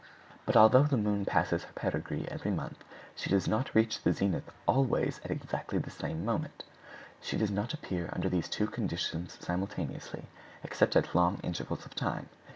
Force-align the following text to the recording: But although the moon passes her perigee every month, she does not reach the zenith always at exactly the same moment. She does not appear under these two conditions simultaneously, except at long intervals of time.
But 0.47 0.57
although 0.57 0.81
the 0.85 0.97
moon 0.97 1.25
passes 1.25 1.63
her 1.65 1.73
perigee 1.73 2.27
every 2.27 2.49
month, 2.49 2.83
she 3.15 3.29
does 3.29 3.47
not 3.47 3.75
reach 3.75 4.01
the 4.01 4.11
zenith 4.13 4.51
always 4.67 5.21
at 5.23 5.29
exactly 5.29 5.77
the 5.77 5.91
same 5.91 6.25
moment. 6.25 6.63
She 7.21 7.37
does 7.37 7.51
not 7.51 7.71
appear 7.71 8.09
under 8.11 8.27
these 8.27 8.49
two 8.49 8.65
conditions 8.65 9.37
simultaneously, 9.39 10.23
except 10.63 10.95
at 10.95 11.13
long 11.13 11.39
intervals 11.43 11.85
of 11.85 11.93
time. 11.93 12.29